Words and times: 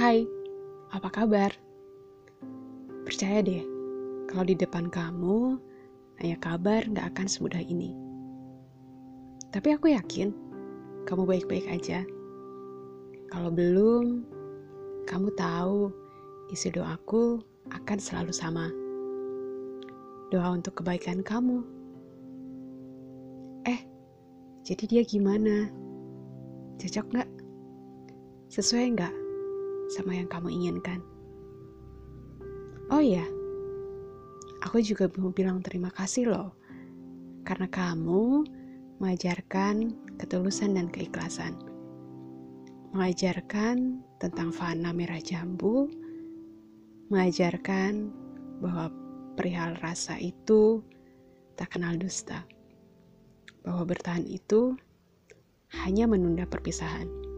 Hai, 0.00 0.24
apa 0.96 1.12
kabar? 1.12 1.52
Percaya 3.04 3.44
deh, 3.44 3.60
kalau 4.32 4.48
di 4.48 4.56
depan 4.56 4.88
kamu, 4.88 5.60
nanya 6.16 6.40
kabar 6.40 6.88
gak 6.88 7.12
akan 7.12 7.28
semudah 7.28 7.60
ini. 7.60 7.92
Tapi 9.52 9.76
aku 9.76 9.92
yakin, 9.92 10.32
kamu 11.04 11.28
baik-baik 11.28 11.68
aja. 11.68 12.00
Kalau 13.28 13.52
belum, 13.52 14.24
kamu 15.04 15.36
tahu 15.36 15.92
isi 16.48 16.72
doaku 16.72 17.44
akan 17.68 17.98
selalu 18.00 18.32
sama. 18.32 18.72
Doa 20.32 20.48
untuk 20.56 20.80
kebaikan 20.80 21.20
kamu. 21.20 21.60
Eh, 23.68 23.84
jadi 24.64 24.84
dia 24.88 25.02
gimana? 25.04 25.68
Cocok 26.80 27.20
gak? 27.20 27.28
Sesuai 28.48 28.96
gak 28.96 29.29
sama 29.90 30.14
yang 30.14 30.30
kamu 30.30 30.54
inginkan? 30.54 31.02
Oh 32.94 33.02
iya, 33.02 33.26
aku 34.62 34.78
juga 34.78 35.10
mau 35.18 35.34
bilang 35.34 35.58
terima 35.62 35.90
kasih 35.90 36.30
loh, 36.30 36.54
karena 37.42 37.66
kamu 37.66 38.46
mengajarkan 39.02 39.94
ketulusan 40.18 40.78
dan 40.78 40.86
keikhlasan. 40.86 41.58
Mengajarkan 42.94 44.02
tentang 44.18 44.50
fana 44.54 44.94
merah 44.94 45.22
jambu, 45.22 45.90
mengajarkan 47.10 48.10
bahwa 48.62 48.94
perihal 49.34 49.74
rasa 49.82 50.18
itu 50.18 50.82
tak 51.54 51.78
kenal 51.78 51.94
dusta, 51.94 52.46
bahwa 53.62 53.86
bertahan 53.86 54.26
itu 54.26 54.74
hanya 55.70 56.10
menunda 56.10 56.46
perpisahan. 56.50 57.29